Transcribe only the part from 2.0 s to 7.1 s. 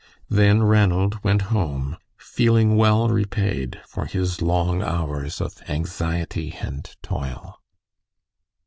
feeling well repaid for his long hours of anxiety and